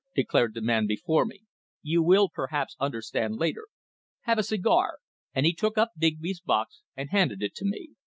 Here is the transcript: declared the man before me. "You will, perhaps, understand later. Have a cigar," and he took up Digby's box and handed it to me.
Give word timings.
declared 0.15 0.55
the 0.55 0.61
man 0.63 0.87
before 0.87 1.25
me. 1.25 1.43
"You 1.83 2.01
will, 2.01 2.27
perhaps, 2.27 2.75
understand 2.79 3.35
later. 3.35 3.67
Have 4.21 4.39
a 4.39 4.41
cigar," 4.41 4.97
and 5.35 5.45
he 5.45 5.53
took 5.53 5.77
up 5.77 5.91
Digby's 5.95 6.39
box 6.41 6.81
and 6.97 7.11
handed 7.11 7.43
it 7.43 7.53
to 7.57 7.65
me. 7.65 7.89